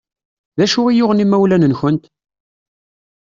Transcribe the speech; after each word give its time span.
D 0.57 0.59
acu 0.65 0.81
i 0.87 0.93
yuɣen 0.97 1.23
imawlan-nkent? 1.23 2.03